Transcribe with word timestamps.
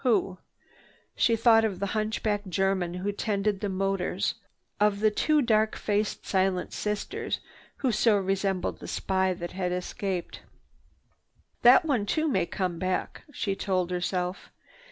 "Who?" 0.03 0.39
She 1.15 1.35
thought 1.35 1.63
of 1.63 1.79
the 1.79 1.85
hunchback 1.93 2.47
German 2.49 2.95
who 2.95 3.11
tended 3.11 3.59
the 3.59 3.69
motors, 3.69 4.33
of 4.79 4.99
the 4.99 5.11
two 5.11 5.43
dark 5.43 5.75
faced 5.75 6.25
silent 6.25 6.73
sisters 6.73 7.39
who 7.85 7.91
so 7.91 8.17
resembled 8.17 8.79
the 8.79 8.87
spy 8.87 9.35
that 9.35 9.51
had 9.51 9.71
escaped. 9.71 10.41
"That 11.61 11.85
one 11.85 12.07
too 12.07 12.27
may 12.27 12.47
come 12.47 12.79
back," 12.79 13.21
she 13.31 13.55
told 13.55 13.91
herself. 13.91 14.49